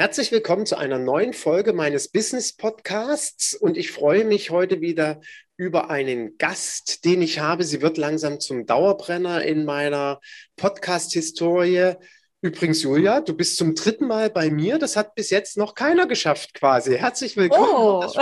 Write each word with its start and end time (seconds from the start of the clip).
Herzlich 0.00 0.32
willkommen 0.32 0.64
zu 0.64 0.78
einer 0.78 0.98
neuen 0.98 1.34
Folge 1.34 1.74
meines 1.74 2.08
Business 2.08 2.56
Podcasts 2.56 3.52
und 3.52 3.76
ich 3.76 3.90
freue 3.90 4.24
mich 4.24 4.48
heute 4.48 4.80
wieder 4.80 5.20
über 5.58 5.90
einen 5.90 6.38
Gast, 6.38 7.04
den 7.04 7.20
ich 7.20 7.40
habe. 7.40 7.64
Sie 7.64 7.82
wird 7.82 7.98
langsam 7.98 8.40
zum 8.40 8.64
Dauerbrenner 8.64 9.42
in 9.42 9.66
meiner 9.66 10.22
Podcast-Historie. 10.56 11.96
Übrigens, 12.42 12.82
Julia, 12.82 13.20
du 13.20 13.34
bist 13.34 13.58
zum 13.58 13.74
dritten 13.74 14.06
Mal 14.06 14.30
bei 14.30 14.50
mir. 14.50 14.78
Das 14.78 14.96
hat 14.96 15.14
bis 15.14 15.28
jetzt 15.28 15.58
noch 15.58 15.74
keiner 15.74 16.06
geschafft, 16.06 16.54
quasi. 16.54 16.96
Herzlich 16.96 17.36
willkommen. 17.36 17.68
Oh. 17.70 18.08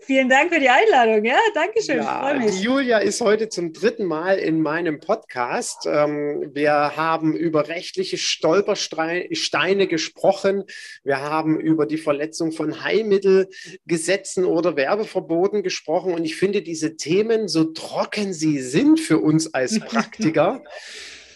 Vielen 0.00 0.28
Dank 0.28 0.52
für 0.52 0.58
die 0.58 0.68
Einladung. 0.68 1.24
Ja, 1.24 1.38
danke 1.54 1.80
schön. 1.80 1.98
Ja, 1.98 2.36
die 2.36 2.60
Julia 2.60 2.98
ist 2.98 3.20
heute 3.20 3.48
zum 3.48 3.72
dritten 3.72 4.06
Mal 4.06 4.40
in 4.40 4.60
meinem 4.60 4.98
Podcast. 4.98 5.86
Ähm, 5.86 6.50
wir 6.52 6.96
haben 6.96 7.36
über 7.36 7.68
rechtliche 7.68 8.18
Stolpersteine 8.18 9.86
gesprochen. 9.86 10.64
Wir 11.04 11.20
haben 11.20 11.60
über 11.60 11.86
die 11.86 11.98
Verletzung 11.98 12.50
von 12.50 12.82
Heilmittelgesetzen 12.82 14.46
oder 14.46 14.74
Werbeverboten 14.74 15.62
gesprochen. 15.62 16.12
Und 16.12 16.24
ich 16.24 16.34
finde 16.34 16.62
diese 16.62 16.96
Themen, 16.96 17.46
so 17.46 17.66
trocken 17.66 18.32
sie 18.32 18.58
sind 18.60 18.98
für 18.98 19.18
uns 19.18 19.54
als 19.54 19.78
Praktiker, 19.86 20.64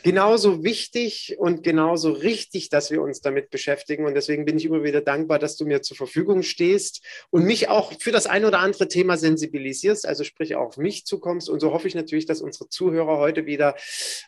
genauso 0.03 0.65
wichtig 0.65 1.37
und 1.39 1.62
genauso 1.62 2.12
richtig, 2.12 2.70
dass 2.70 2.91
wir 2.91 3.03
uns 3.03 3.20
damit 3.20 3.51
beschäftigen. 3.51 4.07
Und 4.07 4.15
deswegen 4.15 4.45
bin 4.45 4.57
ich 4.57 4.65
immer 4.65 4.83
wieder 4.83 5.01
dankbar, 5.01 5.39
dass 5.39 5.57
du 5.57 5.67
mir 5.67 5.83
zur 5.83 5.97
Verfügung 5.97 6.42
stehst 6.42 7.05
und 7.31 7.45
mich 7.45 7.69
auch 7.69 7.92
für 8.01 8.12
das 8.12 8.27
ein 8.27 8.45
oder 8.45 8.61
andere 8.61 8.89
Thema 8.89 9.17
sensibilisierst, 9.17 10.07
also 10.07 10.25
sprich 10.25 10.57
auch 10.57 10.70
auf 10.70 10.77
mich 10.77 11.05
zukommst. 11.05 11.51
Und 11.51 11.61
so 11.61 11.73
hoffe 11.73 11.89
ich 11.89 11.95
natürlich, 11.95 12.27
dass 12.27 12.41
unsere 12.41 12.69
Zuhörer 12.69 13.19
heute 13.19 13.45
wieder 13.47 13.75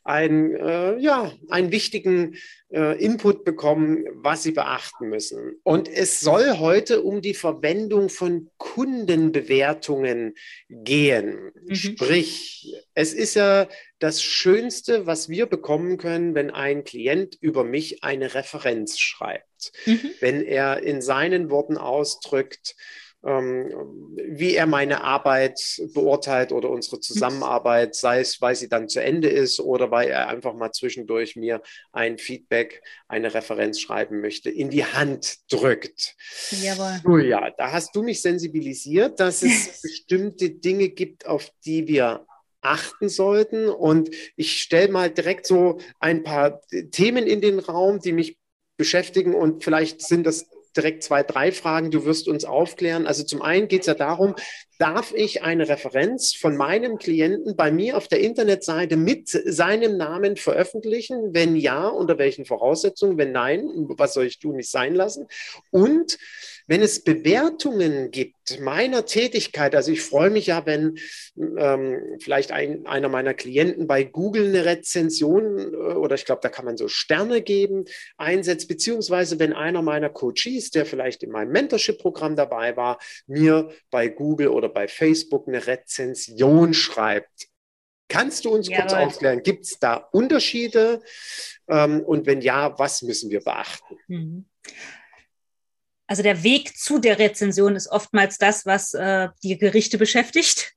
ein, 0.02 0.56
äh, 0.56 0.98
ja, 0.98 1.32
einen 1.48 1.70
wichtigen 1.70 2.36
Input 2.72 3.44
bekommen, 3.44 4.06
was 4.14 4.42
sie 4.42 4.52
beachten 4.52 5.10
müssen. 5.10 5.60
Und 5.62 5.88
es 5.88 6.20
soll 6.20 6.58
heute 6.58 7.02
um 7.02 7.20
die 7.20 7.34
Verwendung 7.34 8.08
von 8.08 8.48
Kundenbewertungen 8.56 10.34
gehen. 10.70 11.52
Mhm. 11.66 11.74
Sprich, 11.74 12.74
es 12.94 13.12
ist 13.12 13.34
ja 13.34 13.68
das 13.98 14.22
Schönste, 14.22 15.06
was 15.06 15.28
wir 15.28 15.44
bekommen 15.44 15.98
können, 15.98 16.34
wenn 16.34 16.50
ein 16.50 16.82
Klient 16.84 17.36
über 17.40 17.62
mich 17.62 18.04
eine 18.04 18.34
Referenz 18.34 18.98
schreibt. 18.98 19.72
Mhm. 19.84 20.10
Wenn 20.20 20.42
er 20.42 20.82
in 20.82 21.02
seinen 21.02 21.50
Worten 21.50 21.76
ausdrückt, 21.76 22.74
wie 23.24 24.56
er 24.56 24.66
meine 24.66 25.04
Arbeit 25.04 25.60
beurteilt 25.94 26.50
oder 26.50 26.70
unsere 26.70 26.98
Zusammenarbeit, 26.98 27.94
sei 27.94 28.18
es, 28.20 28.40
weil 28.40 28.56
sie 28.56 28.68
dann 28.68 28.88
zu 28.88 29.00
Ende 29.00 29.28
ist 29.28 29.60
oder 29.60 29.92
weil 29.92 30.08
er 30.08 30.28
einfach 30.28 30.54
mal 30.54 30.72
zwischendurch 30.72 31.36
mir 31.36 31.62
ein 31.92 32.18
Feedback, 32.18 32.82
eine 33.06 33.32
Referenz 33.32 33.78
schreiben 33.78 34.20
möchte, 34.20 34.50
in 34.50 34.70
die 34.70 34.84
Hand 34.84 35.38
drückt. 35.52 36.16
Jawohl. 36.50 37.26
Ja, 37.26 37.50
da 37.50 37.70
hast 37.70 37.94
du 37.94 38.02
mich 38.02 38.20
sensibilisiert, 38.22 39.20
dass 39.20 39.44
es 39.44 39.80
bestimmte 39.82 40.50
Dinge 40.50 40.88
gibt, 40.88 41.26
auf 41.26 41.48
die 41.64 41.86
wir 41.86 42.26
achten 42.60 43.08
sollten. 43.08 43.68
Und 43.68 44.10
ich 44.34 44.60
stelle 44.60 44.90
mal 44.90 45.10
direkt 45.10 45.46
so 45.46 45.78
ein 46.00 46.24
paar 46.24 46.60
Themen 46.90 47.28
in 47.28 47.40
den 47.40 47.60
Raum, 47.60 48.00
die 48.00 48.12
mich 48.12 48.36
beschäftigen 48.76 49.34
und 49.34 49.62
vielleicht 49.62 50.02
sind 50.02 50.26
das 50.26 50.46
direkt 50.76 51.02
zwei, 51.02 51.22
drei 51.22 51.52
Fragen. 51.52 51.90
Du 51.90 52.04
wirst 52.04 52.28
uns 52.28 52.44
aufklären. 52.44 53.06
Also 53.06 53.24
zum 53.24 53.42
einen 53.42 53.68
geht 53.68 53.82
es 53.82 53.86
ja 53.86 53.94
darum, 53.94 54.34
darf 54.78 55.12
ich 55.14 55.42
eine 55.42 55.68
Referenz 55.68 56.34
von 56.34 56.56
meinem 56.56 56.98
Klienten 56.98 57.56
bei 57.56 57.70
mir 57.70 57.96
auf 57.96 58.08
der 58.08 58.20
Internetseite 58.20 58.96
mit 58.96 59.28
seinem 59.28 59.96
Namen 59.96 60.36
veröffentlichen? 60.36 61.32
Wenn 61.32 61.56
ja, 61.56 61.88
unter 61.88 62.18
welchen 62.18 62.44
Voraussetzungen? 62.44 63.18
Wenn 63.18 63.32
nein, 63.32 63.68
was 63.96 64.14
soll 64.14 64.26
ich 64.26 64.38
tun, 64.38 64.56
nicht 64.56 64.70
sein 64.70 64.94
lassen? 64.94 65.26
Und 65.70 66.18
wenn 66.72 66.80
es 66.80 67.04
Bewertungen 67.04 68.10
gibt 68.10 68.58
meiner 68.60 69.04
Tätigkeit, 69.04 69.74
also 69.74 69.92
ich 69.92 70.00
freue 70.00 70.30
mich 70.30 70.46
ja, 70.46 70.64
wenn 70.64 70.96
ähm, 71.36 72.16
vielleicht 72.18 72.50
ein, 72.50 72.86
einer 72.86 73.10
meiner 73.10 73.34
Klienten 73.34 73.86
bei 73.86 74.04
Google 74.04 74.46
eine 74.46 74.64
Rezension 74.64 75.58
äh, 75.58 75.76
oder 75.76 76.14
ich 76.14 76.24
glaube, 76.24 76.40
da 76.40 76.48
kann 76.48 76.64
man 76.64 76.78
so 76.78 76.88
Sterne 76.88 77.42
geben, 77.42 77.84
einsetzt, 78.16 78.68
beziehungsweise 78.68 79.38
wenn 79.38 79.52
einer 79.52 79.82
meiner 79.82 80.08
Coaches, 80.08 80.70
der 80.70 80.86
vielleicht 80.86 81.22
in 81.22 81.30
meinem 81.30 81.52
Mentorship-Programm 81.52 82.36
dabei 82.36 82.74
war, 82.74 82.98
mir 83.26 83.70
bei 83.90 84.08
Google 84.08 84.48
oder 84.48 84.70
bei 84.70 84.88
Facebook 84.88 85.48
eine 85.48 85.66
Rezension 85.66 86.72
schreibt. 86.72 87.48
Kannst 88.08 88.46
du 88.46 88.50
uns 88.50 88.70
Jawohl. 88.70 88.80
kurz 88.80 88.92
aufklären, 88.94 89.42
gibt 89.42 89.66
es 89.66 89.78
da 89.78 89.96
Unterschiede? 89.96 91.02
Ähm, 91.68 92.00
und 92.00 92.24
wenn 92.24 92.40
ja, 92.40 92.78
was 92.78 93.02
müssen 93.02 93.28
wir 93.28 93.42
beachten? 93.42 93.98
Mhm 94.06 94.46
also 96.12 96.22
der 96.22 96.42
Weg 96.42 96.76
zu 96.76 96.98
der 96.98 97.18
Rezension 97.18 97.74
ist 97.74 97.90
oftmals 97.90 98.36
das, 98.36 98.66
was 98.66 98.92
äh, 98.92 99.30
die 99.42 99.56
Gerichte 99.56 99.96
beschäftigt. 99.96 100.74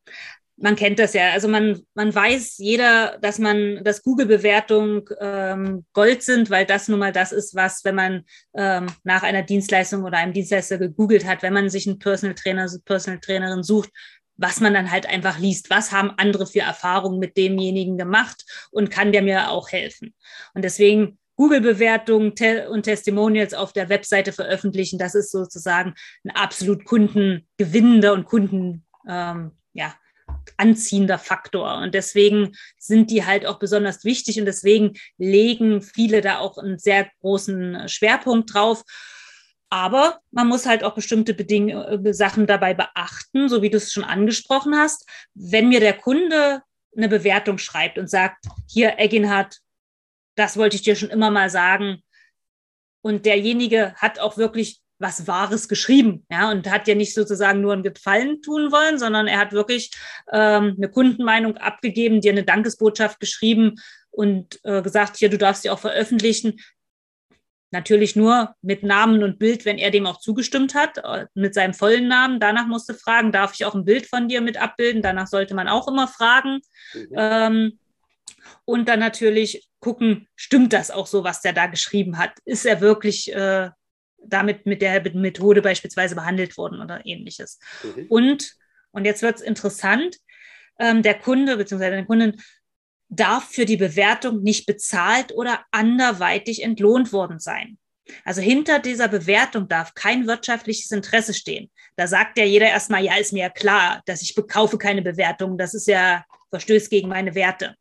Man 0.56 0.78
kennt 0.78 0.97
das 0.97 1.13
ja. 1.13 1.31
Also 1.31 1.50
man, 1.50 1.81
man 1.94 2.16
weiß 2.16 2.57
jeder, 2.59 3.18
dass 3.19 3.38
man, 3.38 3.84
dass 3.84 4.01
Google-Bewertungen 4.01 5.03
ähm, 5.19 5.85
Gold 5.91 6.24
sind, 6.24 6.50
weil 6.50 6.66
das 6.66 6.88
nun 6.88 7.00
mal 7.00 7.12
das 7.12 7.34
ist, 7.34 7.53
was, 7.53 7.84
wenn 7.84 7.95
man 7.95 8.24
ähm, 8.56 8.85
nach 9.03 9.24
einer 9.24 9.44
Dienstleistung 9.44 10.06
oder 10.06 10.19
einem 10.19 10.31
Dienstleister 10.31 10.78
gegoogelt 10.78 11.25
hat, 11.25 11.44
wenn 11.44 11.51
man 11.51 11.69
sich 11.69 11.85
einen 11.85 12.00
Personal 12.00 12.35
Trainer, 12.35 12.69
Personal 12.85 13.19
Trainerin 13.19 13.62
sucht, 13.63 13.90
was 14.38 14.62
man 14.62 14.74
dann 14.74 14.90
halt 14.90 15.06
einfach 15.06 15.38
liest. 15.38 15.69
Was 15.69 15.91
haben 15.91 16.13
andere 16.16 16.47
für 16.47 16.62
Erfahrungen 16.62 17.19
mit 17.19 17.35
demjenigen 17.35 17.97
gemacht 17.97 18.45
und 18.72 18.90
kann 18.90 19.12
der 19.12 19.22
mir 19.22 19.51
auch 19.51 19.69
helfen? 19.69 20.13
Und 20.53 20.63
deswegen 20.63 21.18
Google-Bewertungen 21.35 22.34
und 22.69 22.84
Testimonials 22.84 23.53
auf 23.53 23.73
der 23.73 23.90
Webseite 23.90 24.31
veröffentlichen. 24.31 25.00
Das 25.00 25.16
ist 25.16 25.31
sozusagen 25.31 25.94
ein 26.23 26.31
absolut 26.31 26.85
kundengewinnender 26.85 28.13
und 28.13 28.25
kunden, 28.25 28.85
ähm, 29.07 29.51
ja, 29.74 29.94
anziehender 30.57 31.19
Faktor. 31.19 31.78
Und 31.78 31.94
deswegen 31.94 32.56
sind 32.78 33.12
die 33.12 33.25
halt 33.25 33.45
auch 33.45 33.59
besonders 33.59 34.03
wichtig 34.03 34.40
und 34.40 34.45
deswegen 34.45 34.94
legen 35.18 35.81
viele 35.81 36.22
da 36.22 36.40
auch 36.40 36.57
einen 36.57 36.79
sehr 36.79 37.09
großen 37.22 37.88
Schwerpunkt 37.90 38.53
drauf. 38.53 38.84
Aber 39.69 40.19
man 40.31 40.47
muss 40.47 40.66
halt 40.66 40.84
auch 40.84 40.95
bestimmte 40.95 41.34
Beding 41.34 41.69
äh, 41.69 42.13
Sachen 42.13 42.47
dabei 42.47 42.74
beachten, 42.74 43.50
so 43.50 43.62
wie 43.62 43.69
du 43.69 43.78
es 43.78 43.91
schon 43.91 44.03
angesprochen 44.03 44.75
hast. 44.75 45.09
Wenn 45.34 45.69
mir 45.69 45.79
der 45.79 45.94
Kunde 45.94 46.62
eine 46.95 47.09
Bewertung 47.09 47.57
schreibt 47.57 47.97
und 47.97 48.09
sagt, 48.09 48.45
hier, 48.69 49.00
Eginhard, 49.00 49.57
das 50.36 50.58
wollte 50.58 50.76
ich 50.76 50.82
dir 50.82 50.96
schon 50.96 51.10
immer 51.10 51.32
mal 51.32 51.50
sagen. 51.50 52.02
Und 53.02 53.26
derjenige 53.26 53.94
hat 53.96 54.20
auch 54.20 54.38
wirklich 54.38 54.82
was 54.98 55.28
Wahres 55.28 55.68
geschrieben, 55.68 56.26
ja, 56.32 56.50
und 56.52 56.70
hat 56.70 56.88
ja 56.88 56.96
nicht 56.96 57.14
sozusagen 57.14 57.62
nur 57.62 57.74
einen 57.74 57.84
Gefallen 57.84 58.42
tun 58.42 58.72
wollen, 58.72 58.98
sondern 58.98 59.28
er 59.28 59.40
hat 59.40 59.52
wirklich 59.52 59.92
ähm, 60.32 60.76
eine 60.78 60.90
Kundenmeinung 60.90 61.58
abgegeben, 61.58 62.22
dir 62.22 62.32
eine 62.32 62.44
Dankesbotschaft 62.44 63.20
geschrieben 63.20 63.76
und 64.12 64.60
äh, 64.64 64.82
gesagt, 64.82 65.18
hier, 65.18 65.30
du 65.30 65.38
darfst 65.38 65.64
sie 65.64 65.70
auch 65.70 65.80
veröffentlichen. 65.80 66.60
Natürlich 67.72 68.16
nur 68.16 68.56
mit 68.62 68.84
Namen 68.84 69.22
und 69.22 69.38
Bild, 69.38 69.66
wenn 69.66 69.78
er 69.78 69.92
dem 69.92 70.06
auch 70.06 70.20
zugestimmt 70.20 70.76
hat, 70.76 70.98
äh, 71.00 71.26
mit 71.34 71.54
seinem 71.54 71.74
vollen 71.74 72.08
Namen. 72.08 72.40
Danach 72.40 72.68
musste 72.68 72.94
fragen, 72.94 73.34
darf 73.34 73.54
ich 73.54 73.66
auch 73.66 73.76
ein 73.76 73.84
Bild 73.84 74.08
von 74.08 74.30
dir 74.30 74.40
mit 74.40 74.56
abbilden? 74.56 75.02
Danach 75.02 75.28
sollte 75.28 75.56
man 75.56 75.68
auch 75.68 75.90
immer 75.90 76.08
fragen. 76.08 76.62
Mhm. 76.94 77.08
Ähm, 77.18 77.80
und 78.66 78.88
dann 78.88 79.00
natürlich 79.00 79.68
gucken, 79.80 80.27
stimmt 80.36 80.74
das 80.74 80.92
auch 80.92 81.07
so, 81.07 81.24
was 81.24 81.42
der 81.42 81.54
da 81.54 81.68
geschrieben 81.68 82.18
hat? 82.18 82.31
Ist 82.45 82.66
er 82.66 82.81
wirklich 82.81 83.33
äh, 83.33 83.69
damit 84.18 84.66
mit 84.66 84.81
der 84.81 85.01
Methode 85.13 85.62
beispielsweise 85.62 86.16
behandelt 86.16 86.57
worden 86.57 86.81
oder 86.81 87.06
ähnliches? 87.06 87.60
Mhm. 87.83 88.07
Und, 88.10 88.56
und 88.92 89.06
jetzt 89.06 89.22
wird 89.22 89.36
es 89.36 89.42
interessant, 89.42 90.18
ähm, 90.80 91.04
der 91.04 91.16
Kunde 91.16 91.57
bzw. 91.57 91.89
der 91.92 92.06
Kundin 92.06 92.42
darf 93.10 93.51
für 93.51 93.66
die 93.66 93.77
Bewertung 93.77 94.42
nicht 94.42 94.66
bezahlt 94.66 95.31
oder 95.33 95.63
anderweitig 95.72 96.63
entlohnt 96.63 97.13
worden 97.13 97.39
sein. 97.39 97.77
Also 98.24 98.42
hinter 98.42 98.80
dieser 98.80 99.07
Bewertung 99.07 99.68
darf 99.68 99.94
kein 99.94 100.27
wirtschaftliches 100.27 100.92
Interesse 100.92 101.33
stehen. 101.33 101.72
Da 101.95 102.07
sagt 102.07 102.38
ja 102.38 102.45
jeder 102.45 102.68
erstmal, 102.68 103.04
ja, 103.04 103.16
ist 103.16 103.33
mir 103.33 103.44
ja 103.44 103.50
klar, 103.50 104.01
dass 104.06 104.22
ich 104.22 104.36
bekaufe 104.36 104.77
keine 104.77 105.01
Bewertung. 105.01 105.57
Das 105.57 105.74
ist 105.74 105.88
ja 105.88 106.24
verstößt 106.51 106.89
gegen 106.89 107.10
meine 107.10 107.33
Werte. 107.36 107.75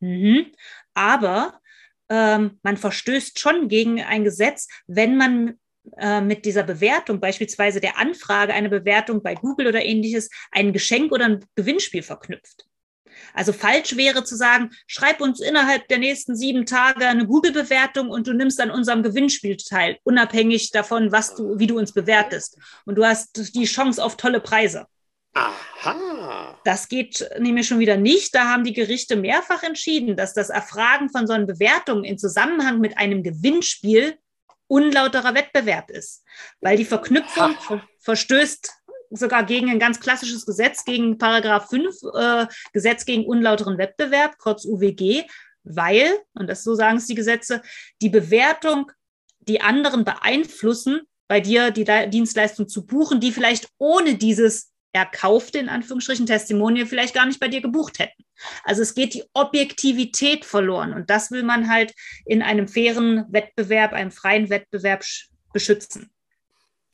Mhm. 0.00 0.46
Aber 0.94 1.60
ähm, 2.08 2.58
man 2.62 2.76
verstößt 2.76 3.38
schon 3.38 3.68
gegen 3.68 4.02
ein 4.02 4.24
Gesetz, 4.24 4.68
wenn 4.86 5.16
man 5.16 5.58
äh, 5.96 6.20
mit 6.20 6.44
dieser 6.44 6.62
Bewertung, 6.62 7.20
beispielsweise 7.20 7.80
der 7.80 7.98
Anfrage 7.98 8.54
einer 8.54 8.68
Bewertung 8.68 9.22
bei 9.22 9.34
Google 9.34 9.68
oder 9.68 9.84
ähnliches, 9.84 10.30
ein 10.52 10.72
Geschenk 10.72 11.12
oder 11.12 11.26
ein 11.26 11.44
Gewinnspiel 11.54 12.02
verknüpft. 12.02 12.66
Also 13.34 13.52
falsch 13.52 13.96
wäre 13.96 14.24
zu 14.24 14.36
sagen, 14.36 14.70
schreib 14.86 15.20
uns 15.20 15.40
innerhalb 15.40 15.88
der 15.88 15.98
nächsten 15.98 16.36
sieben 16.36 16.66
Tage 16.66 17.06
eine 17.06 17.26
Google-Bewertung 17.26 18.10
und 18.10 18.26
du 18.26 18.32
nimmst 18.32 18.60
an 18.60 18.70
unserem 18.70 19.02
Gewinnspiel 19.02 19.56
teil, 19.56 19.98
unabhängig 20.04 20.70
davon, 20.70 21.12
was 21.12 21.34
du, 21.34 21.58
wie 21.58 21.66
du 21.66 21.78
uns 21.78 21.92
bewertest. 21.92 22.58
Und 22.84 22.96
du 22.96 23.04
hast 23.04 23.54
die 23.54 23.64
Chance 23.64 24.02
auf 24.02 24.16
tolle 24.16 24.40
Preise. 24.40 24.86
Aha. 25.38 26.58
Das 26.64 26.88
geht 26.88 27.28
nämlich 27.38 27.68
schon 27.68 27.78
wieder 27.78 27.96
nicht. 27.96 28.34
Da 28.34 28.48
haben 28.48 28.64
die 28.64 28.72
Gerichte 28.72 29.16
mehrfach 29.16 29.62
entschieden, 29.62 30.16
dass 30.16 30.34
das 30.34 30.50
Erfragen 30.50 31.08
von 31.08 31.26
so 31.26 31.32
einer 31.32 31.46
Bewertung 31.46 32.04
in 32.04 32.18
Zusammenhang 32.18 32.80
mit 32.80 32.98
einem 32.98 33.22
Gewinnspiel 33.22 34.18
unlauterer 34.66 35.34
Wettbewerb 35.34 35.90
ist, 35.90 36.24
weil 36.60 36.76
die 36.76 36.84
Verknüpfung 36.84 37.56
ver 37.60 37.82
verstößt 38.00 38.70
sogar 39.10 39.44
gegen 39.44 39.70
ein 39.70 39.78
ganz 39.78 40.00
klassisches 40.00 40.44
Gesetz, 40.44 40.84
gegen 40.84 41.16
Paragraph 41.16 41.68
5, 41.70 41.96
äh, 42.14 42.46
Gesetz 42.72 43.06
gegen 43.06 43.24
unlauteren 43.24 43.78
Wettbewerb, 43.78 44.36
kurz 44.38 44.66
UWG, 44.66 45.24
weil, 45.64 46.18
und 46.34 46.48
das 46.48 46.62
so 46.62 46.74
sagen 46.74 46.98
es 46.98 47.06
die 47.06 47.14
Gesetze, 47.14 47.62
die 48.02 48.10
Bewertung 48.10 48.92
die 49.40 49.62
anderen 49.62 50.04
beeinflussen, 50.04 51.02
bei 51.26 51.40
dir 51.40 51.70
die 51.70 51.84
Dienstleistung 52.10 52.68
zu 52.68 52.86
buchen, 52.86 53.20
die 53.20 53.32
vielleicht 53.32 53.68
ohne 53.78 54.16
dieses 54.16 54.72
erkaufte, 54.98 55.58
in 55.58 55.68
Anführungsstrichen, 55.68 56.26
Testimonial 56.26 56.86
vielleicht 56.86 57.14
gar 57.14 57.26
nicht 57.26 57.40
bei 57.40 57.48
dir 57.48 57.60
gebucht 57.60 57.98
hätten. 57.98 58.24
Also 58.64 58.82
es 58.82 58.94
geht 58.94 59.14
die 59.14 59.24
Objektivität 59.34 60.44
verloren 60.44 60.92
und 60.92 61.10
das 61.10 61.30
will 61.30 61.42
man 61.42 61.70
halt 61.70 61.94
in 62.24 62.42
einem 62.42 62.68
fairen 62.68 63.24
Wettbewerb, 63.30 63.92
einem 63.92 64.10
freien 64.10 64.50
Wettbewerb 64.50 65.04
beschützen. 65.52 66.10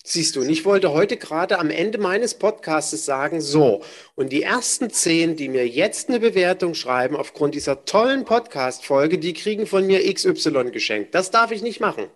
Siehst 0.07 0.37
du, 0.37 0.43
und 0.43 0.51
ich 0.51 0.67
wollte 0.67 0.93
heute 0.93 1.17
gerade 1.17 1.59
am 1.59 1.71
Ende 1.71 1.97
meines 1.97 2.35
Podcasts 2.35 3.07
sagen, 3.07 3.41
so, 3.41 3.83
und 4.15 4.33
die 4.33 4.43
ersten 4.43 4.91
zehn, 4.91 5.35
die 5.35 5.49
mir 5.49 5.67
jetzt 5.67 6.11
eine 6.11 6.21
Bewertung 6.21 6.75
schreiben 6.75 7.17
aufgrund 7.17 7.55
dieser 7.55 7.87
tollen 7.87 8.27
Podcast-Folge, 8.27 9.19
die 9.19 9.33
kriegen 9.33 9.67
von 9.67 9.87
mir 9.87 10.13
XY 10.13 10.73
geschenkt. 10.73 11.15
Das 11.15 11.31
darf 11.31 11.53
ich 11.53 11.63
nicht 11.63 11.81
machen. 11.81 12.11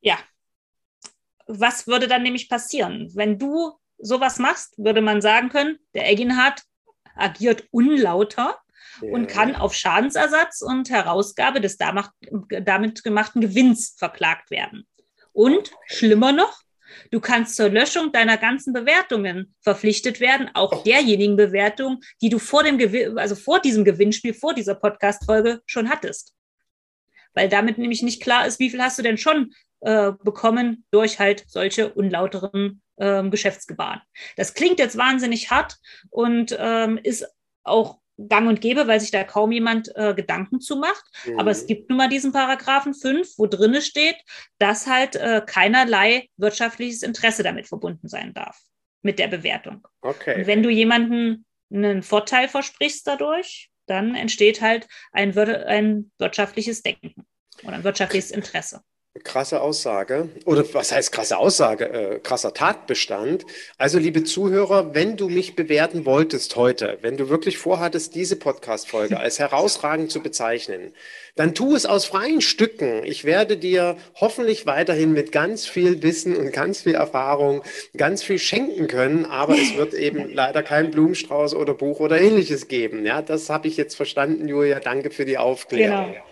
Ja. 0.00 0.18
Was 1.46 1.86
würde 1.86 2.08
dann 2.08 2.24
nämlich 2.24 2.48
passieren? 2.48 3.12
Wenn 3.14 3.38
du 3.38 3.78
sowas 3.98 4.38
machst, 4.38 4.74
würde 4.78 5.00
man 5.00 5.20
sagen 5.20 5.48
können, 5.48 5.78
der 5.94 6.10
Eginhard 6.10 6.62
agiert 7.14 7.64
unlauter 7.70 8.58
ja. 9.02 9.10
und 9.10 9.26
kann 9.26 9.56
auf 9.56 9.74
Schadensersatz 9.74 10.62
und 10.62 10.90
Herausgabe 10.90 11.60
des 11.60 11.76
damit 11.76 13.04
gemachten 13.04 13.40
Gewinns 13.40 13.94
verklagt 13.98 14.50
werden. 14.50 14.86
Und 15.32 15.72
schlimmer 15.86 16.32
noch, 16.32 16.62
du 17.10 17.20
kannst 17.20 17.56
zur 17.56 17.68
Löschung 17.68 18.12
deiner 18.12 18.38
ganzen 18.38 18.72
Bewertungen 18.72 19.54
verpflichtet 19.60 20.20
werden, 20.20 20.50
auch 20.54 20.72
oh. 20.72 20.82
derjenigen 20.84 21.36
Bewertungen, 21.36 22.00
die 22.22 22.28
du 22.28 22.38
vor 22.38 22.64
dem 22.64 22.78
Gewin 22.78 23.18
also 23.18 23.34
vor 23.34 23.60
diesem 23.60 23.84
Gewinnspiel, 23.84 24.34
vor 24.34 24.54
dieser 24.54 24.74
Podcast-Folge 24.74 25.60
schon 25.66 25.88
hattest. 25.88 26.34
Weil 27.34 27.48
damit 27.48 27.78
nämlich 27.78 28.02
nicht 28.02 28.22
klar 28.22 28.46
ist, 28.46 28.58
wie 28.58 28.70
viel 28.70 28.82
hast 28.82 28.98
du 28.98 29.02
denn 29.02 29.18
schon 29.18 29.52
äh, 29.80 30.12
bekommen 30.22 30.84
durch 30.90 31.18
halt 31.18 31.44
solche 31.46 31.92
unlauteren 31.92 32.82
ähm, 32.98 33.30
Geschäftsgebaren. 33.30 34.00
Das 34.36 34.54
klingt 34.54 34.78
jetzt 34.78 34.98
wahnsinnig 34.98 35.50
hart 35.50 35.76
und 36.10 36.56
ähm, 36.58 36.98
ist 37.02 37.26
auch 37.64 37.98
gang 38.28 38.48
und 38.48 38.60
gäbe, 38.60 38.88
weil 38.88 39.00
sich 39.00 39.12
da 39.12 39.22
kaum 39.22 39.52
jemand 39.52 39.94
äh, 39.94 40.12
Gedanken 40.14 40.60
zu 40.60 40.76
macht. 40.76 41.04
Mhm. 41.24 41.38
Aber 41.38 41.50
es 41.50 41.66
gibt 41.66 41.88
nun 41.88 41.98
mal 41.98 42.08
diesen 42.08 42.32
Paragraphen 42.32 42.94
5, 42.94 43.38
wo 43.38 43.46
drinne 43.46 43.80
steht, 43.80 44.16
dass 44.58 44.86
halt 44.86 45.14
äh, 45.16 45.42
keinerlei 45.46 46.28
wirtschaftliches 46.36 47.02
Interesse 47.02 47.42
damit 47.42 47.68
verbunden 47.68 48.08
sein 48.08 48.34
darf, 48.34 48.60
mit 49.02 49.18
der 49.18 49.28
Bewertung. 49.28 49.86
Okay. 50.00 50.40
Und 50.40 50.46
wenn 50.46 50.62
du 50.62 50.70
jemanden 50.70 51.44
einen 51.72 52.02
Vorteil 52.02 52.48
versprichst 52.48 53.06
dadurch, 53.06 53.70
dann 53.86 54.14
entsteht 54.14 54.60
halt 54.60 54.88
ein, 55.12 55.36
ein 55.38 56.10
wirtschaftliches 56.18 56.82
Denken 56.82 57.26
oder 57.62 57.74
ein 57.74 57.84
wirtschaftliches 57.84 58.30
Interesse. 58.30 58.82
Krasse 59.24 59.60
Aussage. 59.60 60.28
Oder 60.44 60.64
was 60.74 60.92
heißt 60.92 61.12
krasse 61.12 61.38
Aussage? 61.38 61.88
Äh, 61.88 62.18
krasser 62.20 62.54
Tatbestand. 62.54 63.44
Also, 63.76 63.98
liebe 63.98 64.22
Zuhörer, 64.22 64.94
wenn 64.94 65.16
du 65.16 65.28
mich 65.28 65.56
bewerten 65.56 66.04
wolltest 66.04 66.54
heute, 66.56 66.98
wenn 67.00 67.16
du 67.16 67.28
wirklich 67.28 67.58
vorhattest, 67.58 68.14
diese 68.14 68.36
Podcast-Folge 68.36 69.18
als 69.20 69.38
herausragend 69.38 70.10
zu 70.10 70.20
bezeichnen, 70.20 70.92
dann 71.34 71.54
tu 71.54 71.74
es 71.74 71.86
aus 71.86 72.04
freien 72.04 72.40
Stücken. 72.40 73.04
Ich 73.04 73.24
werde 73.24 73.56
dir 73.56 73.96
hoffentlich 74.14 74.66
weiterhin 74.66 75.12
mit 75.12 75.32
ganz 75.32 75.66
viel 75.66 76.02
Wissen 76.02 76.36
und 76.36 76.52
ganz 76.52 76.82
viel 76.82 76.94
Erfahrung 76.94 77.62
ganz 77.96 78.22
viel 78.22 78.38
schenken 78.38 78.88
können, 78.88 79.24
aber 79.24 79.54
es 79.54 79.76
wird 79.76 79.94
eben 79.94 80.32
leider 80.32 80.62
kein 80.62 80.90
Blumenstrauß 80.90 81.54
oder 81.54 81.74
Buch 81.74 82.00
oder 82.00 82.20
ähnliches 82.20 82.68
geben. 82.68 83.04
Ja, 83.04 83.22
das 83.22 83.50
habe 83.50 83.68
ich 83.68 83.76
jetzt 83.76 83.94
verstanden, 83.94 84.48
Julia. 84.48 84.80
Danke 84.80 85.10
für 85.10 85.24
die 85.24 85.38
Aufklärung. 85.38 86.12
Genau. 86.12 86.27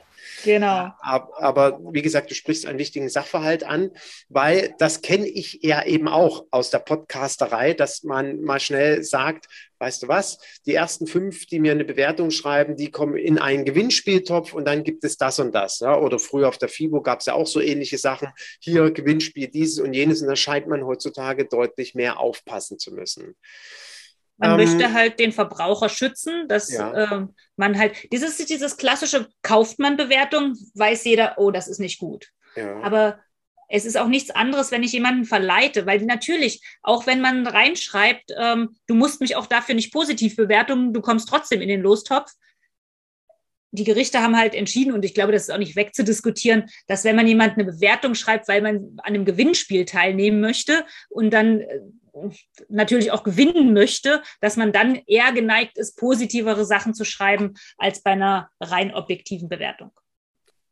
Genau. 0.46 0.92
Aber, 1.00 1.80
wie 1.90 2.02
gesagt, 2.02 2.30
du 2.30 2.34
sprichst 2.36 2.66
einen 2.66 2.78
wichtigen 2.78 3.08
Sachverhalt 3.08 3.64
an, 3.64 3.90
weil 4.28 4.76
das 4.78 5.02
kenne 5.02 5.26
ich 5.26 5.58
ja 5.62 5.84
eben 5.84 6.06
auch 6.06 6.44
aus 6.52 6.70
der 6.70 6.78
Podcasterei, 6.78 7.74
dass 7.74 8.04
man 8.04 8.40
mal 8.42 8.60
schnell 8.60 9.02
sagt, 9.02 9.46
weißt 9.80 10.04
du 10.04 10.08
was, 10.08 10.38
die 10.64 10.74
ersten 10.74 11.08
fünf, 11.08 11.46
die 11.46 11.58
mir 11.58 11.72
eine 11.72 11.84
Bewertung 11.84 12.30
schreiben, 12.30 12.76
die 12.76 12.92
kommen 12.92 13.16
in 13.16 13.38
einen 13.38 13.64
Gewinnspieltopf 13.64 14.52
und 14.52 14.66
dann 14.66 14.84
gibt 14.84 15.02
es 15.02 15.16
das 15.16 15.40
und 15.40 15.52
das. 15.52 15.80
Ja? 15.80 15.98
Oder 15.98 16.20
früher 16.20 16.48
auf 16.48 16.58
der 16.58 16.68
FIBO 16.68 17.02
gab 17.02 17.20
es 17.20 17.26
ja 17.26 17.34
auch 17.34 17.48
so 17.48 17.60
ähnliche 17.60 17.98
Sachen. 17.98 18.28
Hier 18.60 18.92
Gewinnspiel 18.92 19.48
dieses 19.48 19.80
und 19.80 19.94
jenes 19.94 20.22
und 20.22 20.28
da 20.28 20.36
scheint 20.36 20.68
man 20.68 20.86
heutzutage 20.86 21.46
deutlich 21.46 21.96
mehr 21.96 22.20
aufpassen 22.20 22.78
zu 22.78 22.94
müssen. 22.94 23.34
Man 24.38 24.50
ähm, 24.50 24.56
möchte 24.56 24.92
halt 24.92 25.18
den 25.18 25.32
Verbraucher 25.32 25.88
schützen, 25.88 26.46
dass 26.48 26.70
ja. 26.70 26.92
äh, 26.92 27.26
man 27.56 27.78
halt, 27.78 28.12
dieses, 28.12 28.36
dieses 28.36 28.76
klassische 28.76 29.28
Kauft-man-Bewertung, 29.42 30.54
weiß 30.74 31.04
jeder, 31.04 31.34
oh, 31.38 31.50
das 31.50 31.68
ist 31.68 31.78
nicht 31.78 31.98
gut. 31.98 32.28
Ja. 32.54 32.80
Aber 32.82 33.18
es 33.68 33.84
ist 33.84 33.96
auch 33.96 34.08
nichts 34.08 34.30
anderes, 34.30 34.70
wenn 34.70 34.82
ich 34.82 34.92
jemanden 34.92 35.24
verleite, 35.24 35.86
weil 35.86 36.00
natürlich, 36.02 36.62
auch 36.82 37.06
wenn 37.06 37.20
man 37.20 37.46
reinschreibt, 37.46 38.32
ähm, 38.38 38.76
du 38.86 38.94
musst 38.94 39.20
mich 39.20 39.36
auch 39.36 39.46
dafür 39.46 39.74
nicht 39.74 39.92
positiv 39.92 40.36
bewerten, 40.36 40.92
du 40.92 41.00
kommst 41.00 41.28
trotzdem 41.28 41.60
in 41.60 41.68
den 41.68 41.82
Lostopf. 41.82 42.30
Die 43.72 43.84
Gerichte 43.84 44.22
haben 44.22 44.38
halt 44.38 44.54
entschieden, 44.54 44.92
und 44.92 45.04
ich 45.04 45.14
glaube, 45.14 45.32
das 45.32 45.42
ist 45.42 45.50
auch 45.50 45.58
nicht 45.58 45.76
wegzudiskutieren, 45.76 46.66
dass 46.86 47.04
wenn 47.04 47.16
man 47.16 47.26
jemand 47.26 47.54
eine 47.54 47.64
Bewertung 47.64 48.14
schreibt, 48.14 48.48
weil 48.48 48.62
man 48.62 48.76
an 48.98 49.14
einem 49.14 49.24
Gewinnspiel 49.24 49.84
teilnehmen 49.84 50.40
möchte 50.40 50.84
und 51.08 51.30
dann 51.30 51.60
äh, 51.60 51.80
natürlich 52.68 53.10
auch 53.10 53.22
gewinnen 53.22 53.72
möchte, 53.72 54.22
dass 54.40 54.56
man 54.56 54.72
dann 54.72 55.02
eher 55.06 55.32
geneigt 55.32 55.78
ist, 55.78 55.96
positivere 55.96 56.64
Sachen 56.64 56.94
zu 56.94 57.04
schreiben 57.04 57.54
als 57.78 58.02
bei 58.02 58.12
einer 58.12 58.50
rein 58.60 58.94
objektiven 58.94 59.48
Bewertung. 59.48 59.90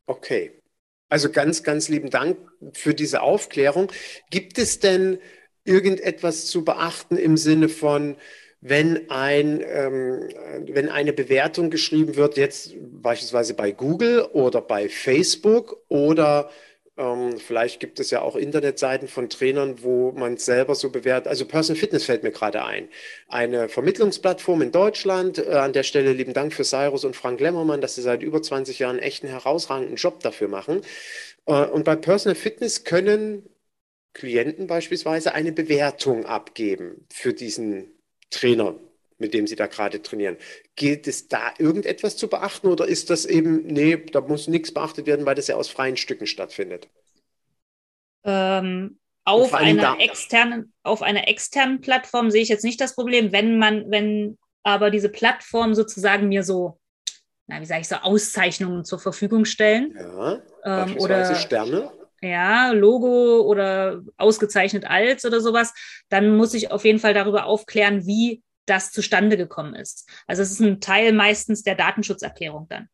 Okay. 0.05 0.61
Also 1.09 1.31
ganz, 1.31 1.63
ganz 1.63 1.87
lieben 1.87 2.09
Dank 2.09 2.37
für 2.73 2.93
diese 2.93 3.21
Aufklärung. 3.21 3.91
Gibt 4.31 4.57
es 4.57 4.79
denn 4.79 5.19
irgendetwas 5.63 6.47
zu 6.47 6.65
beachten 6.65 7.17
im 7.17 7.37
Sinne 7.37 7.69
von, 7.69 8.17
wenn, 8.61 9.11
ein, 9.11 9.61
ähm, 9.61 10.29
wenn 10.67 10.89
eine 10.89 11.13
Bewertung 11.13 11.69
geschrieben 11.69 12.15
wird, 12.15 12.37
jetzt 12.37 12.73
beispielsweise 12.79 13.53
bei 13.53 13.71
Google 13.71 14.23
oder 14.33 14.61
bei 14.61 14.89
Facebook 14.89 15.77
oder 15.87 16.49
ähm, 16.97 17.37
vielleicht 17.39 17.79
gibt 17.81 17.99
es 17.99 18.09
ja 18.09 18.21
auch 18.21 18.35
Internetseiten 18.35 19.07
von 19.07 19.29
Trainern, 19.29 19.83
wo 19.83 20.11
man 20.13 20.35
es 20.35 20.45
selber 20.45 20.75
so 20.75 20.89
bewertet. 20.89 21.27
Also 21.27 21.45
Personal 21.45 21.79
Fitness 21.79 22.05
fällt 22.05 22.23
mir 22.23 22.31
gerade 22.31 22.63
ein. 22.63 22.87
Eine 23.27 23.67
Vermittlungsplattform 23.67 24.61
in 24.61 24.71
Deutschland. 24.71 25.37
Äh, 25.39 25.55
an 25.55 25.73
der 25.73 25.83
Stelle 25.83 26.13
lieben 26.13 26.33
Dank 26.33 26.53
für 26.53 26.63
Cyrus 26.63 27.03
und 27.03 27.15
Frank 27.15 27.39
Lemmermann, 27.41 27.81
dass 27.81 27.95
sie 27.95 28.01
seit 28.01 28.23
über 28.23 28.41
20 28.41 28.79
Jahren 28.79 28.99
echt 28.99 29.23
einen 29.23 29.33
herausragenden 29.33 29.97
Job 29.97 30.21
dafür 30.21 30.47
machen. 30.47 30.81
Äh, 31.45 31.65
und 31.65 31.83
bei 31.83 31.95
Personal 31.97 32.35
Fitness 32.35 32.85
können 32.85 33.49
Klienten 34.13 34.67
beispielsweise 34.67 35.33
eine 35.33 35.51
Bewertung 35.51 36.25
abgeben 36.25 37.05
für 37.11 37.33
diesen 37.33 37.91
Trainer, 38.29 38.75
mit 39.17 39.33
dem 39.33 39.47
Sie 39.47 39.55
da 39.55 39.67
gerade 39.67 40.01
trainieren. 40.01 40.37
Gilt 40.75 41.07
es 41.07 41.27
da 41.27 41.53
irgendetwas 41.57 42.17
zu 42.17 42.27
beachten 42.27 42.67
oder 42.67 42.87
ist 42.87 43.09
das 43.09 43.25
eben, 43.25 43.65
nee, 43.67 43.97
da 43.97 44.21
muss 44.21 44.47
nichts 44.47 44.73
beachtet 44.73 45.05
werden, 45.05 45.25
weil 45.25 45.35
das 45.35 45.47
ja 45.47 45.55
aus 45.55 45.69
freien 45.69 45.97
Stücken 45.97 46.27
stattfindet? 46.27 46.89
Ähm, 48.23 48.99
auf 49.23 49.53
einer 49.53 49.99
externen, 49.99 50.73
auf 50.83 51.01
einer 51.01 51.27
externen 51.27 51.81
Plattform 51.81 52.29
sehe 52.29 52.41
ich 52.41 52.49
jetzt 52.49 52.63
nicht 52.63 52.79
das 52.81 52.95
Problem, 52.95 53.31
wenn 53.31 53.57
man, 53.57 53.89
wenn 53.89 54.37
aber 54.63 54.89
diese 54.91 55.09
Plattform 55.09 55.75
sozusagen 55.75 56.27
mir 56.27 56.43
so, 56.43 56.79
na, 57.47 57.61
wie 57.61 57.65
sage 57.65 57.81
ich 57.81 57.87
so, 57.87 57.95
Auszeichnungen 57.95 58.83
zur 58.83 58.99
Verfügung 58.99 59.45
stellen. 59.45 59.95
Ja, 59.95 60.41
ähm, 60.63 60.97
oder 60.97 61.35
Sterne. 61.35 61.91
ja, 62.21 62.71
Logo 62.71 63.41
oder 63.41 64.01
ausgezeichnet 64.17 64.85
als 64.85 65.23
oder 65.25 65.39
sowas, 65.39 65.73
dann 66.09 66.35
muss 66.35 66.53
ich 66.53 66.71
auf 66.71 66.83
jeden 66.83 66.99
Fall 66.99 67.13
darüber 67.13 67.45
aufklären, 67.45 68.05
wie 68.05 68.43
das 68.65 68.91
zustande 68.91 69.37
gekommen 69.37 69.75
ist. 69.75 70.09
Also 70.27 70.41
es 70.41 70.51
ist 70.51 70.59
ein 70.59 70.81
Teil 70.81 71.13
meistens 71.13 71.63
der 71.63 71.75
Datenschutzerklärung 71.75 72.67
dann, 72.69 72.89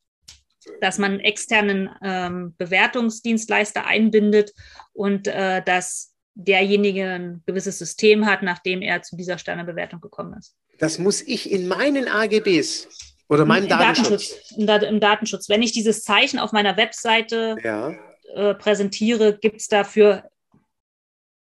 dass 0.79 0.97
man 0.97 1.19
externen 1.19 1.89
ähm, 2.03 2.55
Bewertungsdienstleister 2.57 3.85
einbindet 3.85 4.53
und 4.93 5.27
äh, 5.27 5.63
dass 5.63 6.13
derjenige 6.33 7.09
ein 7.09 7.43
gewisses 7.45 7.77
System 7.77 8.25
hat, 8.25 8.41
nachdem 8.41 8.81
er 8.81 9.01
zu 9.01 9.15
dieser 9.15 9.37
Sternebewertung 9.37 10.01
gekommen 10.01 10.35
ist. 10.37 10.55
Das 10.79 10.97
muss 10.97 11.21
ich 11.21 11.51
in 11.51 11.67
meinen 11.67 12.07
AGBs 12.07 12.87
oder 13.27 13.45
meinem 13.45 13.67
Datenschutz. 13.67 14.29
Datenschutz. 14.57 14.89
Im 14.89 14.99
Datenschutz. 14.99 15.49
Wenn 15.49 15.61
ich 15.61 15.71
dieses 15.71 16.03
Zeichen 16.03 16.39
auf 16.39 16.51
meiner 16.51 16.77
Webseite 16.77 17.55
ja. 17.63 17.93
äh, 18.33 18.55
präsentiere, 18.55 19.37
gibt 19.37 19.61
es 19.61 19.67
dafür 19.67 20.29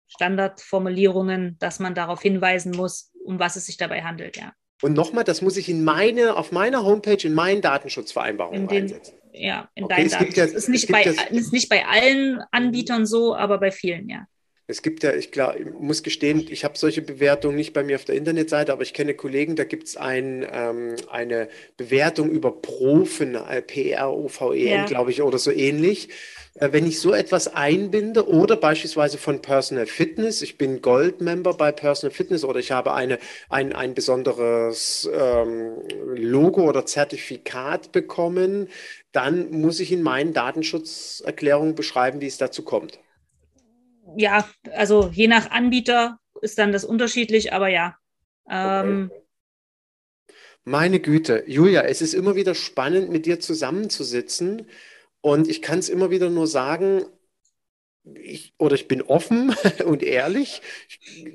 Standardformulierungen, 0.08 1.58
dass 1.58 1.78
man 1.78 1.94
darauf 1.94 2.22
hinweisen 2.22 2.72
muss, 2.72 3.12
um 3.26 3.38
was 3.38 3.56
es 3.56 3.66
sich 3.66 3.76
dabei 3.76 4.02
handelt, 4.02 4.36
ja. 4.36 4.52
Und 4.82 4.92
nochmal, 4.92 5.24
das 5.24 5.40
muss 5.40 5.56
ich 5.56 5.68
in 5.68 5.84
meine, 5.84 6.36
auf 6.36 6.52
meiner 6.52 6.84
Homepage 6.84 7.26
in 7.26 7.34
meinen 7.34 7.62
Datenschutzvereinbarungen 7.62 8.68
in 8.68 8.82
einsetzen. 8.82 9.14
Ja, 9.32 9.68
in 9.74 9.84
okay, 9.84 9.96
deinen 9.96 10.10
Datenschutz. 10.10 10.36
Ja, 10.36 10.44
ist, 10.44 10.68
nicht 10.68 10.90
bei, 10.90 11.02
ist 11.02 11.52
nicht 11.52 11.68
bei 11.68 11.86
allen 11.86 12.42
Anbietern 12.50 13.06
so, 13.06 13.34
aber 13.34 13.58
bei 13.58 13.70
vielen, 13.70 14.08
ja. 14.08 14.26
Es 14.68 14.82
gibt 14.82 15.04
ja, 15.04 15.14
ich, 15.14 15.30
klar, 15.30 15.56
ich 15.56 15.66
muss 15.78 16.02
gestehen, 16.02 16.44
ich 16.50 16.64
habe 16.64 16.76
solche 16.76 17.00
Bewertungen 17.00 17.54
nicht 17.54 17.72
bei 17.72 17.84
mir 17.84 17.96
auf 17.96 18.04
der 18.04 18.16
Internetseite, 18.16 18.72
aber 18.72 18.82
ich 18.82 18.94
kenne 18.94 19.14
Kollegen, 19.14 19.54
da 19.54 19.62
gibt 19.62 19.86
es 19.86 19.96
ein, 19.96 20.44
ähm, 20.50 20.96
eine 21.08 21.48
Bewertung 21.76 22.30
über 22.30 22.50
Profen, 22.50 23.36
äh, 23.36 23.62
P-R-O-V-E-N, 23.62 24.68
ja. 24.68 24.84
glaube 24.86 25.12
ich, 25.12 25.22
oder 25.22 25.38
so 25.38 25.52
ähnlich. 25.52 26.08
Äh, 26.58 26.72
wenn 26.72 26.86
ich 26.86 27.00
so 27.00 27.12
etwas 27.12 27.48
einbinde 27.48 28.28
oder 28.28 28.56
beispielsweise 28.56 29.18
von 29.18 29.42
Personal 29.42 29.86
Fitness, 29.86 30.42
ich 30.42 30.58
bin 30.58 30.82
Gold-Member 30.82 31.54
bei 31.54 31.72
Personal 31.72 32.14
Fitness 32.14 32.44
oder 32.44 32.60
ich 32.60 32.72
habe 32.72 32.94
eine, 32.94 33.18
ein, 33.48 33.72
ein 33.72 33.94
besonderes 33.94 35.08
ähm, 35.12 35.78
Logo 36.14 36.68
oder 36.68 36.86
Zertifikat 36.86 37.92
bekommen, 37.92 38.68
dann 39.12 39.50
muss 39.50 39.80
ich 39.80 39.92
in 39.92 40.02
meinen 40.02 40.32
Datenschutzerklärungen 40.32 41.74
beschreiben, 41.74 42.20
wie 42.20 42.26
es 42.26 42.38
dazu 42.38 42.62
kommt 42.62 42.98
ja, 44.14 44.48
also 44.72 45.10
je 45.12 45.28
nach 45.28 45.50
Anbieter 45.50 46.18
ist 46.40 46.58
dann 46.58 46.72
das 46.72 46.84
unterschiedlich, 46.84 47.52
aber 47.52 47.68
ja. 47.68 47.96
Ähm, 48.48 49.10
okay. 49.10 49.22
Meine 50.64 51.00
Güte, 51.00 51.44
Julia, 51.46 51.82
es 51.82 52.02
ist 52.02 52.12
immer 52.12 52.34
wieder 52.34 52.54
spannend, 52.54 53.10
mit 53.10 53.26
dir 53.26 53.40
zusammenzusitzen. 53.40 54.66
Und 55.26 55.48
ich 55.48 55.60
kann 55.60 55.80
es 55.80 55.88
immer 55.88 56.10
wieder 56.12 56.30
nur 56.30 56.46
sagen, 56.46 57.04
ich, 58.04 58.54
oder 58.58 58.76
ich 58.76 58.86
bin 58.86 59.02
offen 59.02 59.56
und 59.84 60.04
ehrlich. 60.04 60.62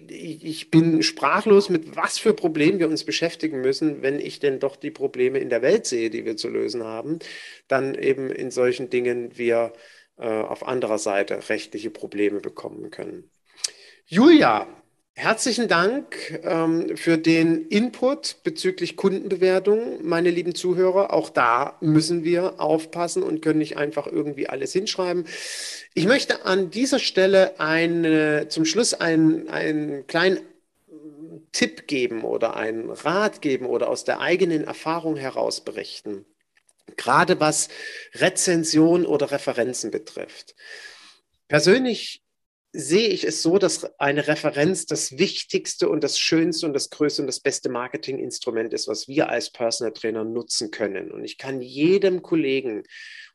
Ich, 0.07 0.45
ich, 0.45 0.71
bin 0.71 1.03
sprachlos, 1.03 1.67
mit 1.67 1.93
was 1.97 2.17
für 2.17 2.33
Problemen 2.33 2.79
wir 2.79 2.87
uns 2.87 3.03
beschäftigen 3.03 3.59
müssen, 3.59 4.01
wenn 4.01 4.17
ich 4.17 4.39
denn 4.39 4.61
doch 4.61 4.77
die 4.77 4.91
Probleme 4.91 5.39
in 5.39 5.49
der 5.49 5.61
Welt 5.61 5.85
sehe, 5.85 6.09
die 6.09 6.23
wir 6.23 6.37
zu 6.37 6.47
lösen 6.47 6.85
haben. 6.85 7.19
Dann 7.67 7.93
eben 7.93 8.31
in 8.31 8.49
solchen 8.49 8.89
Dingen 8.89 9.37
wir 9.37 9.73
äh, 10.15 10.23
auf 10.23 10.65
anderer 10.65 10.97
Seite 10.97 11.49
rechtliche 11.49 11.89
Probleme 11.89 12.39
bekommen 12.39 12.91
können. 12.91 13.29
Julia, 14.05 14.80
herzlichen 15.13 15.67
Dank 15.67 16.39
ähm, 16.43 16.97
für 16.97 17.17
den 17.17 17.67
Input 17.67 18.37
bezüglich 18.43 18.95
Kundenbewertung, 18.95 20.05
meine 20.05 20.29
lieben 20.29 20.55
Zuhörer. 20.55 21.13
Auch 21.13 21.29
da 21.29 21.77
müssen 21.81 22.23
wir 22.23 22.59
aufpassen 22.59 23.23
und 23.23 23.41
können 23.41 23.59
nicht 23.59 23.77
einfach 23.77 24.07
irgendwie 24.07 24.47
alles 24.47 24.73
hinschreiben. 24.73 25.25
Ich 25.93 26.05
möchte 26.05 26.45
an 26.45 26.71
dieser 26.71 26.99
Stelle 26.99 27.59
eine, 27.59 28.47
zum 28.49 28.65
Schluss 28.65 28.93
einen, 28.93 29.49
einen 29.49 30.07
kleinen 30.07 30.39
Tipp 31.51 31.87
geben 31.87 32.23
oder 32.23 32.55
einen 32.55 32.89
Rat 32.89 33.41
geben 33.41 33.65
oder 33.65 33.89
aus 33.89 34.03
der 34.03 34.21
eigenen 34.21 34.63
Erfahrung 34.63 35.17
heraus 35.17 35.61
berichten 35.61 36.25
gerade 36.97 37.39
was 37.39 37.69
Rezension 38.15 39.05
oder 39.05 39.31
Referenzen 39.31 39.91
betrifft. 39.91 40.55
Persönlich 41.47 42.21
sehe 42.73 43.09
ich 43.09 43.25
es 43.25 43.41
so, 43.41 43.57
dass 43.57 43.99
eine 43.99 44.27
Referenz 44.27 44.85
das 44.85 45.17
wichtigste 45.17 45.89
und 45.89 46.03
das 46.03 46.17
schönste 46.17 46.65
und 46.65 46.73
das 46.73 46.89
größte 46.89 47.21
und 47.21 47.27
das 47.27 47.41
beste 47.41 47.69
Marketinginstrument 47.69 48.73
ist, 48.73 48.87
was 48.87 49.07
wir 49.07 49.29
als 49.29 49.49
Personal 49.49 49.93
Trainer 49.93 50.23
nutzen 50.23 50.71
können. 50.71 51.11
Und 51.11 51.25
ich 51.25 51.37
kann 51.37 51.61
jedem 51.61 52.21
Kollegen 52.21 52.83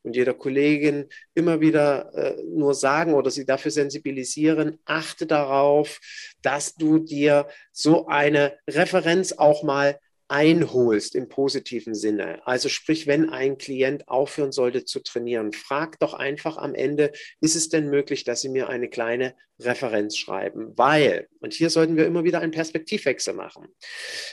und 0.02 0.16
jeder 0.16 0.32
Kollegin 0.32 1.06
immer 1.34 1.60
wieder 1.60 2.14
äh, 2.14 2.42
nur 2.44 2.74
sagen 2.74 3.14
oder 3.14 3.30
sie 3.30 3.44
dafür 3.44 3.72
sensibilisieren, 3.72 4.78
achte 4.84 5.26
darauf, 5.26 6.00
dass 6.42 6.76
du 6.76 6.98
dir 6.98 7.48
so 7.72 8.06
eine 8.06 8.56
Referenz 8.68 9.32
auch 9.32 9.64
mal 9.64 9.98
einholst 10.28 11.14
im 11.14 11.28
positiven 11.28 11.94
Sinne. 11.94 12.46
Also 12.46 12.68
sprich, 12.68 13.06
wenn 13.06 13.30
ein 13.30 13.58
Klient 13.58 14.08
aufhören 14.08 14.52
sollte 14.52 14.84
zu 14.84 15.00
trainieren, 15.00 15.52
frag 15.52 15.98
doch 16.00 16.14
einfach 16.14 16.56
am 16.56 16.74
Ende, 16.74 17.12
ist 17.40 17.54
es 17.54 17.68
denn 17.68 17.88
möglich, 17.88 18.24
dass 18.24 18.40
Sie 18.40 18.48
mir 18.48 18.68
eine 18.68 18.88
kleine 18.88 19.34
Referenz 19.60 20.16
schreiben? 20.16 20.72
Weil, 20.76 21.28
und 21.40 21.54
hier 21.54 21.70
sollten 21.70 21.96
wir 21.96 22.06
immer 22.06 22.24
wieder 22.24 22.40
einen 22.40 22.52
Perspektivwechsel 22.52 23.34
machen. 23.34 23.68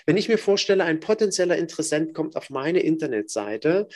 Wenn 0.05 0.17
ich 0.17 0.29
mir 0.29 0.37
vorstelle, 0.37 0.83
ein 0.83 0.99
potenzieller 0.99 1.57
Interessent 1.57 2.13
kommt 2.13 2.35
auf 2.35 2.49
meine 2.49 2.79
Internetseite, 2.79 3.87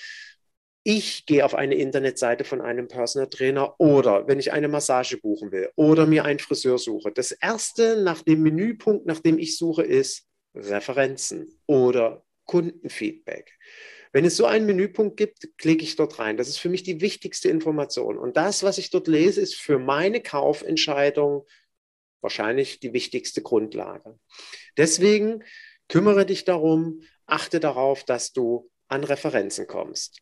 ich 0.89 1.25
gehe 1.25 1.43
auf 1.43 1.53
eine 1.53 1.75
Internetseite 1.75 2.45
von 2.45 2.61
einem 2.61 2.87
Personal 2.87 3.27
Trainer 3.27 3.77
oder 3.77 4.25
wenn 4.29 4.39
ich 4.39 4.53
eine 4.53 4.69
Massage 4.69 5.17
buchen 5.17 5.51
will 5.51 5.69
oder 5.75 6.05
mir 6.05 6.23
einen 6.23 6.39
Friseur 6.39 6.77
suche. 6.77 7.11
Das 7.11 7.31
erste 7.33 8.01
nach 8.01 8.21
dem 8.21 8.41
Menüpunkt, 8.41 9.05
nach 9.05 9.19
dem 9.19 9.37
ich 9.37 9.57
suche, 9.57 9.83
ist 9.83 10.27
Referenzen 10.57 11.59
oder 11.65 12.25
Kundenfeedback. 12.45 13.57
Wenn 14.11 14.25
es 14.25 14.37
so 14.37 14.45
einen 14.45 14.65
Menüpunkt 14.65 15.17
gibt, 15.17 15.49
klicke 15.57 15.83
ich 15.83 15.95
dort 15.95 16.17
rein. 16.19 16.37
Das 16.37 16.47
ist 16.47 16.57
für 16.57 16.69
mich 16.69 16.83
die 16.83 17.01
wichtigste 17.01 17.49
Information. 17.49 18.17
Und 18.17 18.37
das, 18.37 18.63
was 18.63 18.77
ich 18.77 18.89
dort 18.89 19.07
lese, 19.07 19.41
ist 19.41 19.55
für 19.55 19.79
meine 19.79 20.21
Kaufentscheidung 20.21 21.45
wahrscheinlich 22.21 22.79
die 22.79 22.93
wichtigste 22.93 23.41
Grundlage. 23.41 24.17
Deswegen 24.75 25.43
kümmere 25.87 26.25
dich 26.25 26.45
darum, 26.45 27.01
achte 27.25 27.59
darauf, 27.59 28.03
dass 28.03 28.33
du 28.33 28.71
an 28.87 29.03
Referenzen 29.03 29.67
kommst. 29.67 30.21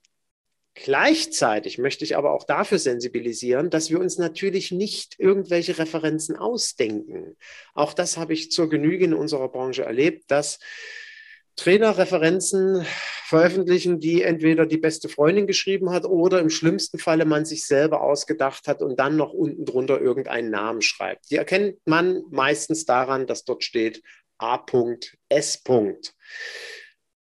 Gleichzeitig 0.75 1.77
möchte 1.77 2.03
ich 2.03 2.17
aber 2.17 2.31
auch 2.33 2.43
dafür 2.43 2.79
sensibilisieren, 2.79 3.69
dass 3.69 3.89
wir 3.89 3.99
uns 3.99 4.17
natürlich 4.17 4.71
nicht 4.71 5.15
irgendwelche 5.17 5.77
Referenzen 5.79 6.35
ausdenken. 6.35 7.37
Auch 7.73 7.93
das 7.93 8.17
habe 8.17 8.33
ich 8.33 8.51
zur 8.51 8.69
Genüge 8.69 9.05
in 9.05 9.13
unserer 9.13 9.47
Branche 9.47 9.83
erlebt, 9.83 10.25
dass 10.27 10.59
Trainer 11.55 11.97
Referenzen 11.97 12.85
veröffentlichen, 13.25 14.01
die 14.01 14.21
entweder 14.21 14.65
die 14.65 14.77
beste 14.77 15.07
Freundin 15.07 15.47
geschrieben 15.47 15.91
hat 15.91 16.03
oder 16.03 16.41
im 16.41 16.49
schlimmsten 16.49 16.99
Falle 16.99 17.23
man 17.23 17.45
sich 17.45 17.65
selber 17.65 18.01
ausgedacht 18.01 18.67
hat 18.67 18.81
und 18.81 18.99
dann 18.99 19.15
noch 19.15 19.31
unten 19.31 19.63
drunter 19.63 20.01
irgendeinen 20.01 20.51
Namen 20.51 20.81
schreibt. 20.81 21.31
Die 21.31 21.37
erkennt 21.37 21.77
man 21.85 22.23
meistens 22.31 22.83
daran, 22.83 23.27
dass 23.27 23.45
dort 23.45 23.63
steht 23.63 24.03
A.S. 24.37 25.63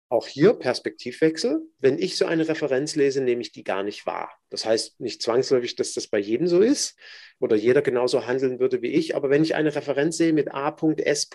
Auch 0.08 0.28
hier 0.28 0.52
Perspektivwechsel. 0.52 1.62
Wenn 1.80 1.98
ich 1.98 2.16
so 2.16 2.26
eine 2.26 2.46
Referenz 2.46 2.94
lese, 2.94 3.20
nehme 3.20 3.42
ich 3.42 3.50
die 3.50 3.64
gar 3.64 3.82
nicht 3.82 4.06
wahr. 4.06 4.30
Das 4.50 4.64
heißt 4.64 5.00
nicht 5.00 5.20
zwangsläufig, 5.20 5.74
dass 5.74 5.94
das 5.94 6.06
bei 6.06 6.18
jedem 6.18 6.46
so 6.46 6.60
ist 6.60 6.96
oder 7.40 7.56
jeder 7.56 7.82
genauso 7.82 8.24
handeln 8.24 8.60
würde 8.60 8.82
wie 8.82 8.92
ich. 8.92 9.16
Aber 9.16 9.30
wenn 9.30 9.42
ich 9.42 9.56
eine 9.56 9.74
Referenz 9.74 10.16
sehe 10.16 10.32
mit 10.32 10.54
A. 10.54 10.76
S. 10.98 11.28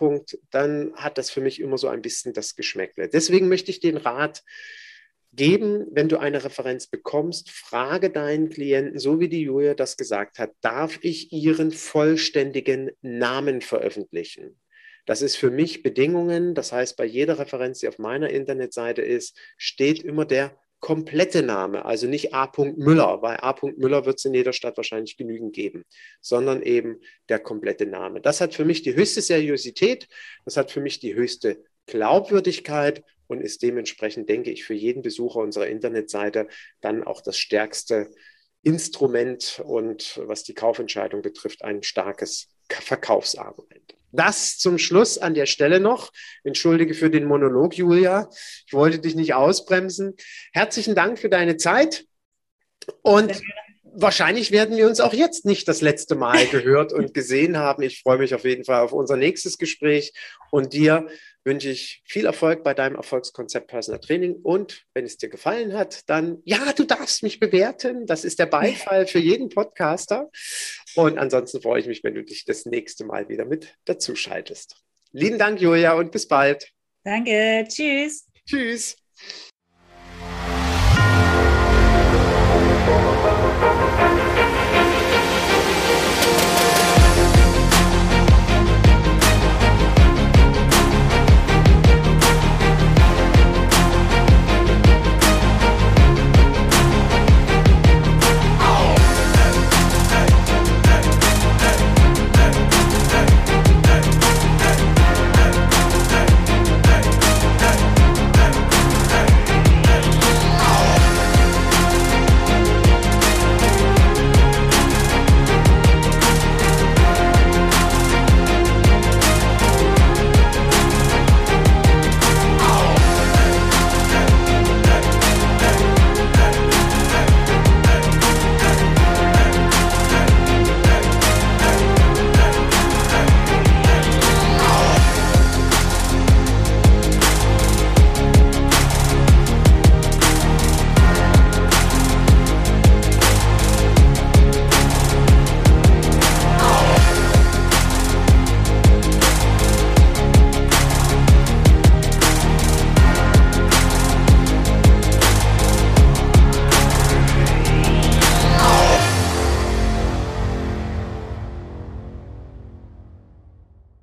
dann 0.51 0.93
hat 0.95 1.17
das 1.17 1.29
für 1.29 1.41
mich 1.41 1.59
immer 1.59 1.77
so 1.77 1.89
ein 1.89 2.01
bisschen 2.01 2.31
das 2.31 2.55
Geschmäckle. 2.55 3.09
Deswegen 3.09 3.49
möchte 3.49 3.71
ich 3.71 3.81
den 3.81 3.97
Rat 3.97 4.41
geben, 5.33 5.85
wenn 5.91 6.07
du 6.07 6.17
eine 6.17 6.41
Referenz 6.41 6.87
bekommst, 6.87 7.51
frage 7.51 8.09
deinen 8.09 8.49
Klienten, 8.49 8.99
so 8.99 9.19
wie 9.19 9.27
die 9.27 9.41
Julia 9.41 9.73
das 9.73 9.97
gesagt 9.97 10.39
hat, 10.39 10.51
darf 10.61 10.99
ich 11.01 11.33
ihren 11.33 11.71
vollständigen 11.71 12.91
Namen 13.01 13.59
veröffentlichen? 13.59 14.60
Das 15.05 15.21
ist 15.21 15.35
für 15.35 15.51
mich 15.51 15.83
Bedingungen. 15.83 16.55
Das 16.55 16.71
heißt, 16.71 16.97
bei 16.97 17.05
jeder 17.05 17.39
Referenz, 17.39 17.79
die 17.79 17.87
auf 17.87 17.99
meiner 17.99 18.29
Internetseite 18.29 19.01
ist, 19.01 19.37
steht 19.57 20.03
immer 20.03 20.25
der 20.25 20.57
komplette 20.81 21.43
Name, 21.43 21.85
also 21.85 22.07
nicht 22.07 22.33
A. 22.33 22.51
Müller, 22.57 23.21
weil 23.21 23.37
A. 23.37 23.55
Müller 23.77 24.05
wird 24.05 24.17
es 24.17 24.25
in 24.25 24.33
jeder 24.33 24.51
Stadt 24.51 24.77
wahrscheinlich 24.77 25.15
genügend 25.15 25.53
geben, 25.53 25.85
sondern 26.21 26.63
eben 26.63 26.99
der 27.29 27.37
komplette 27.37 27.85
Name. 27.85 28.19
Das 28.19 28.41
hat 28.41 28.55
für 28.55 28.65
mich 28.65 28.81
die 28.81 28.95
höchste 28.95 29.21
Seriosität, 29.21 30.07
das 30.43 30.57
hat 30.57 30.71
für 30.71 30.81
mich 30.81 30.99
die 30.99 31.13
höchste 31.13 31.63
Glaubwürdigkeit 31.85 33.03
und 33.27 33.41
ist 33.41 33.61
dementsprechend, 33.61 34.27
denke 34.27 34.49
ich, 34.49 34.63
für 34.63 34.73
jeden 34.73 35.03
Besucher 35.03 35.39
unserer 35.39 35.67
Internetseite 35.67 36.47
dann 36.81 37.03
auch 37.03 37.21
das 37.21 37.37
stärkste 37.37 38.09
Instrument 38.63 39.61
und 39.63 40.19
was 40.25 40.43
die 40.43 40.55
Kaufentscheidung 40.55 41.21
betrifft, 41.21 41.63
ein 41.63 41.83
starkes 41.83 42.49
Verkaufsargument. 42.69 43.95
Das 44.11 44.57
zum 44.57 44.77
Schluss 44.77 45.17
an 45.17 45.33
der 45.33 45.45
Stelle 45.45 45.79
noch. 45.79 46.11
Entschuldige 46.43 46.93
für 46.93 47.09
den 47.09 47.25
Monolog, 47.25 47.75
Julia. 47.75 48.29
Ich 48.65 48.73
wollte 48.73 48.99
dich 48.99 49.15
nicht 49.15 49.33
ausbremsen. 49.33 50.15
Herzlichen 50.53 50.95
Dank 50.95 51.19
für 51.19 51.29
deine 51.29 51.57
Zeit. 51.57 52.05
Und 53.01 53.41
wahrscheinlich 53.93 54.51
werden 54.51 54.77
wir 54.77 54.87
uns 54.87 54.99
auch 54.99 55.13
jetzt 55.13 55.45
nicht 55.45 55.67
das 55.67 55.81
letzte 55.81 56.15
Mal 56.15 56.47
gehört 56.47 56.93
und 56.93 57.13
gesehen 57.13 57.57
haben. 57.57 57.83
Ich 57.83 58.01
freue 58.01 58.17
mich 58.17 58.33
auf 58.33 58.43
jeden 58.43 58.63
Fall 58.63 58.81
auf 58.81 58.93
unser 58.93 59.17
nächstes 59.17 59.57
Gespräch 59.57 60.13
und 60.51 60.73
dir 60.73 61.07
wünsche 61.43 61.69
ich 61.69 62.03
viel 62.05 62.25
Erfolg 62.25 62.63
bei 62.63 62.73
deinem 62.73 62.95
Erfolgskonzept 62.95 63.67
Personal 63.67 63.99
Training 63.99 64.35
und 64.43 64.83
wenn 64.93 65.05
es 65.05 65.17
dir 65.17 65.29
gefallen 65.29 65.73
hat, 65.73 66.07
dann 66.07 66.41
ja, 66.45 66.71
du 66.73 66.83
darfst 66.83 67.23
mich 67.23 67.39
bewerten. 67.39 68.05
Das 68.05 68.23
ist 68.23 68.37
der 68.37 68.45
Beifall 68.45 69.07
für 69.07 69.19
jeden 69.19 69.49
Podcaster. 69.49 70.29
Und 70.95 71.17
ansonsten 71.17 71.61
freue 71.61 71.79
ich 71.79 71.87
mich, 71.87 72.03
wenn 72.03 72.15
du 72.15 72.23
dich 72.23 72.45
das 72.45 72.65
nächste 72.65 73.05
Mal 73.05 73.29
wieder 73.29 73.45
mit 73.45 73.75
dazu 73.85 74.15
schaltest. 74.15 74.83
Lieben 75.11 75.37
Dank, 75.37 75.59
Julia, 75.59 75.93
und 75.93 76.11
bis 76.11 76.27
bald. 76.27 76.71
Danke. 77.03 77.65
Tschüss. 77.67 78.27
Tschüss. 78.45 78.97